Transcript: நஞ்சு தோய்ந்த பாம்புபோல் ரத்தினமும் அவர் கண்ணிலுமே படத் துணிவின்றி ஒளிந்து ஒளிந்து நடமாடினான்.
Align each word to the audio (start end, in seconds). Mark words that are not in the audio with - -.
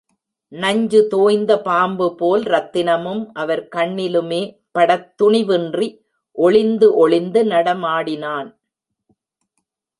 நஞ்சு 0.51 1.07
தோய்ந்த 1.07 1.61
பாம்புபோல் 1.65 2.43
ரத்தினமும் 2.53 3.21
அவர் 3.33 3.67
கண்ணிலுமே 3.75 4.41
படத் 4.79 5.13
துணிவின்றி 5.23 5.89
ஒளிந்து 6.31 6.95
ஒளிந்து 6.95 7.43
நடமாடினான். 7.43 8.49